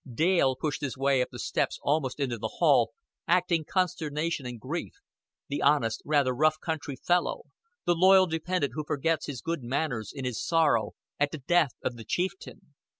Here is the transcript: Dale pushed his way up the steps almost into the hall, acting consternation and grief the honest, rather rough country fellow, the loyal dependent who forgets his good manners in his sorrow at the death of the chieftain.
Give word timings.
Dale 0.11 0.55
pushed 0.55 0.81
his 0.81 0.97
way 0.97 1.21
up 1.21 1.29
the 1.31 1.37
steps 1.37 1.77
almost 1.83 2.19
into 2.19 2.39
the 2.39 2.53
hall, 2.57 2.91
acting 3.27 3.63
consternation 3.63 4.47
and 4.47 4.59
grief 4.59 4.93
the 5.47 5.61
honest, 5.61 6.01
rather 6.03 6.33
rough 6.33 6.59
country 6.59 6.95
fellow, 6.95 7.43
the 7.85 7.93
loyal 7.93 8.25
dependent 8.25 8.73
who 8.73 8.83
forgets 8.83 9.27
his 9.27 9.41
good 9.41 9.61
manners 9.61 10.11
in 10.11 10.25
his 10.25 10.43
sorrow 10.43 10.93
at 11.19 11.29
the 11.29 11.37
death 11.37 11.73
of 11.83 11.97
the 11.97 12.03
chieftain. 12.03 12.73